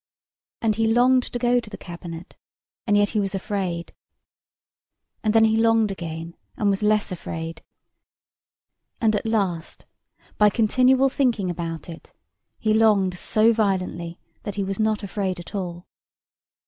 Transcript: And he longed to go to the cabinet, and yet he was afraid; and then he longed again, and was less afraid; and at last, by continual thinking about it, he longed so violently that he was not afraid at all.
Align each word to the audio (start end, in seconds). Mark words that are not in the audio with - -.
And 0.63 0.77
he 0.77 0.87
longed 0.87 1.21
to 1.31 1.37
go 1.37 1.59
to 1.59 1.69
the 1.69 1.77
cabinet, 1.77 2.35
and 2.87 2.97
yet 2.97 3.09
he 3.09 3.19
was 3.19 3.35
afraid; 3.35 3.93
and 5.23 5.31
then 5.31 5.43
he 5.45 5.55
longed 5.57 5.91
again, 5.91 6.35
and 6.57 6.71
was 6.71 6.81
less 6.81 7.11
afraid; 7.11 7.61
and 8.99 9.15
at 9.15 9.27
last, 9.27 9.85
by 10.39 10.49
continual 10.49 11.09
thinking 11.09 11.51
about 11.51 11.87
it, 11.87 12.13
he 12.57 12.73
longed 12.73 13.15
so 13.15 13.53
violently 13.53 14.17
that 14.41 14.55
he 14.55 14.63
was 14.63 14.79
not 14.79 15.03
afraid 15.03 15.39
at 15.39 15.53
all. 15.53 15.85